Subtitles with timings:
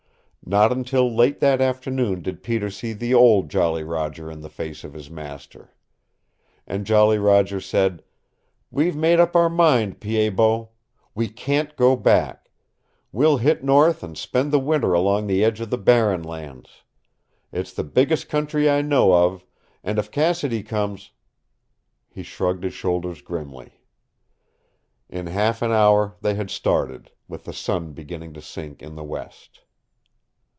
[0.43, 4.83] Not until late that afternoon did Peter see the old Jolly Roger in the face
[4.83, 5.71] of his master.
[6.67, 8.03] And Jolly Roger said:
[8.69, 10.69] "We've made up our mind, Pied Bot.
[11.15, 12.49] We can't go back.
[13.13, 16.81] We'll hit north and spend the winter along the edge of the Barren Lands.
[17.53, 19.45] It's the biggest country I know of,
[19.85, 21.11] and if Cassidy comes"
[22.15, 23.79] He shrugged his shoulders grimly.
[25.07, 29.03] In half an hour they had started, with the sun beginning to sink in the
[29.05, 29.61] west.